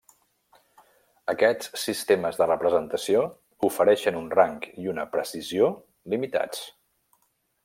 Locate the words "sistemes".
1.81-2.39